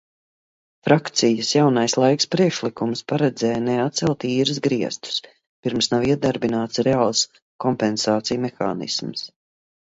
[0.85, 5.21] "Frakcijas "Jaunais laiks" priekšlikums paredzēja neatcelt īres griestus,
[5.63, 7.25] pirms nav iedarbināts reāls
[7.67, 9.27] kompensāciju mehānisms."